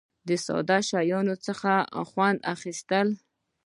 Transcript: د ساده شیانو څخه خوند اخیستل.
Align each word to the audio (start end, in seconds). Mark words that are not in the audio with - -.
د 0.27 0.29
ساده 0.45 0.77
شیانو 0.89 1.35
څخه 1.45 1.71
خوند 2.09 2.39
اخیستل. 2.53 3.07